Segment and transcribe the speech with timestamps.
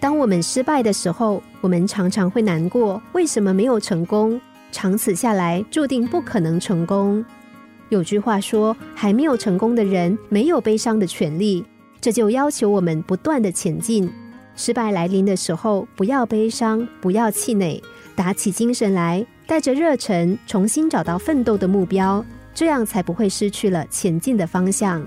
[0.00, 4.40] 当我们失败的时候，我们常常会难过，为什么没有成功？
[4.72, 7.22] 长此下来，注定不可能成功。
[7.90, 11.64] 有句话说：“还没有成功的人，没有悲伤的权利。”
[12.00, 14.10] 这就要求我们不断的前进。
[14.56, 17.82] 失败来临的时候，不要悲伤，不要气馁，
[18.14, 25.04] 打起精神来，带着热忱，重新找到奋斗的目标，这样才不会失去了前进的方向。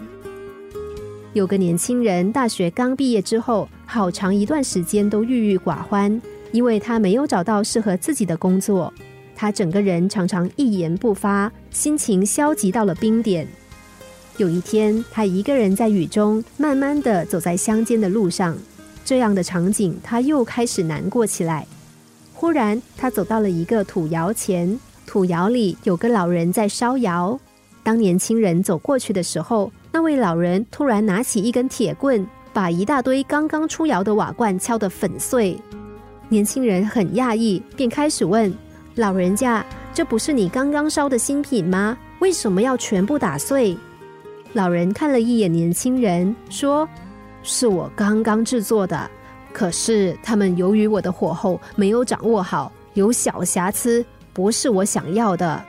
[1.34, 8.94] 有个年轻人，大学刚毕业之后，好长一段时间都郁郁寡欢，因为他没有找到适合自己的工作。
[9.36, 13.48] 他整个人常常一言不发，心情消极到了冰点。
[14.38, 18.56] 有一天，他一个人在雨中慢慢的走在乡间的路上，
[19.04, 21.66] 这样的场景，他又开始难过起来。
[22.36, 27.40] 忽然，他走到了一个土窑前，土窑里有个老人在烧窑。
[27.82, 35.56] 当年轻人走过去的时候，那位老人突然拿起一根铁棍，把一大堆刚刚出窑的瓦罐敲得粉碎。
[36.30, 38.52] 年轻人很讶异，便开始问
[38.96, 41.96] 老人家：“这不是你刚刚烧的新品吗？
[42.18, 43.78] 为什么要全部打碎？”
[44.54, 46.90] 老人看了一眼年轻人，说
[47.44, 49.08] ：“是我刚刚制作的，
[49.54, 55.64] 可是他们由于我的火候没有掌握好，有小瑕疵，不是我想要的。”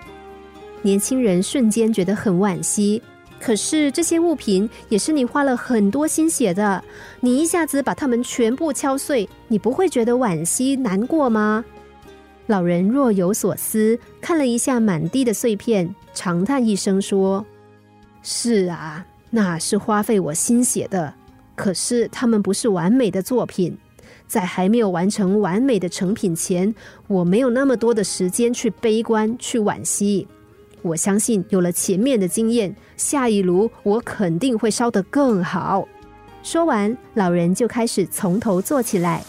[0.81, 3.03] 年轻人瞬间觉得很惋惜。
[3.45, 6.83] 可是这些物品也是你花了很多心血的，
[7.21, 11.63] 你一下子把它们全部敲碎，你不会觉得惋惜难过吗？
[12.47, 17.45] 老人若有所思，看了一下满地的碎片，长叹一声说
[18.25, 21.13] ：“是啊，那是花费我心血的，
[21.55, 23.77] 可是它们不是完美的作品，
[24.27, 26.75] 在还没有完成完美的成品前，
[27.09, 30.27] 我没有那么多的时间去悲观、去惋惜。”
[30.85, 35.89] 我相信有了前面的经验，下一炉我肯定会烧得更好。
[36.43, 39.25] 说完，老人就开始从头做起来。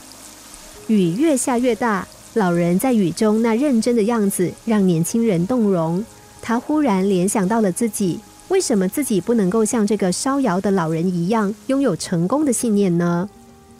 [0.87, 6.03] 雨越下越大，老人在雨中那认真的样子让年轻人动容。
[6.41, 13.29] 他忽然联想到了自己，为什么自己不能够像这个烧窑的老人一样，拥有成功的信念呢？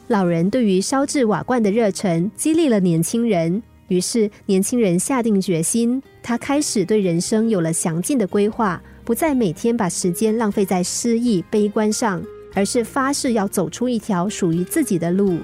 [0.07, 3.61] 老人对于烧制瓦罐的热忱，激励了年轻人。
[3.87, 12.21] 于是，年轻人下定决心，他开始对人生有了详尽的规划，不再每天把时间浪费在失意、悲观上，
[12.53, 15.37] 而是发誓要走出一条属于自己的路。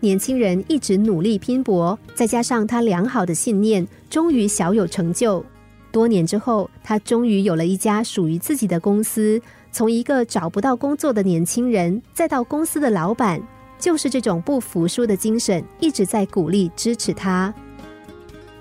[0.00, 5.44] 年轻人一直努力拼搏，再加上他良好的信念，终于小有成就。
[5.92, 9.40] 多年之后，他终于有了一家属于自己的公司。
[9.70, 13.40] 从一个找不到工作的年轻人，再到公司的老板。
[13.82, 17.52] 就是这种不服输的精神一直在鼓励支持他，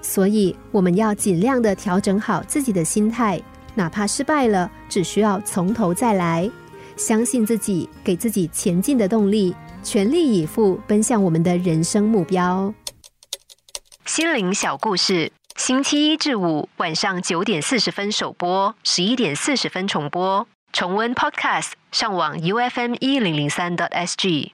[0.02, 3.40] 所以我们要尽量的调整好自己的心态，
[3.76, 6.50] 哪怕失败了，只需要从头再来，
[6.98, 12.74] 相信自己，给自己前进的动力，全力以赴奔向我们的人生目标。
[14.08, 24.54] 心灵小故事，星期一至五晚上九点四十分首播，十一点四十分重播，重温 Podcast，上网 U F M 一零零三 t S G。